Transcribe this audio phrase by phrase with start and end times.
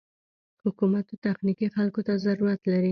[0.63, 2.79] حکومت و تخنيکي خلکو ته ضرورت لري.